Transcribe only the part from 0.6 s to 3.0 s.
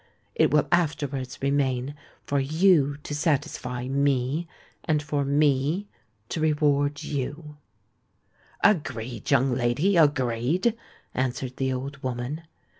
afterwards remain for you